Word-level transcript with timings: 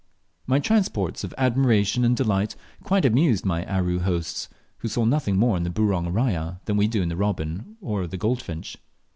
My 0.47 0.57
transports 0.57 1.23
of 1.23 1.31
admiration 1.37 2.03
and 2.03 2.17
delight 2.17 2.55
quite 2.81 3.05
amused 3.05 3.45
my 3.45 3.63
Aru 3.67 3.99
hosts, 3.99 4.49
who 4.79 4.87
saw 4.87 5.05
nothing 5.05 5.37
more 5.37 5.55
in 5.55 5.61
the 5.61 5.69
"Burong 5.69 6.11
raja" 6.11 6.59
than 6.65 6.75
we 6.75 6.87
do 6.87 7.03
in 7.03 7.09
the 7.09 7.15
robin 7.15 7.77
of 7.83 8.09
the 8.09 8.17
goldfinch. 8.17 8.77